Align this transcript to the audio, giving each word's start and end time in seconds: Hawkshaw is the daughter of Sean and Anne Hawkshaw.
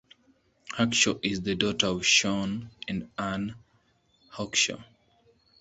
Hawkshaw 0.73 1.19
is 1.21 1.41
the 1.43 1.53
daughter 1.53 1.85
of 1.85 2.03
Sean 2.07 2.71
and 2.87 3.11
Anne 3.19 3.53
Hawkshaw. 4.31 4.83